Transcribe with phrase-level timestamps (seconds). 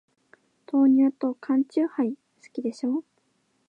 [0.65, 2.17] 豆乳と缶チューハイ、好
[2.51, 3.03] きでしょ。